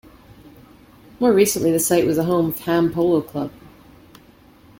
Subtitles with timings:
[1.19, 3.51] More recently the site was the home of Ham Polo Club.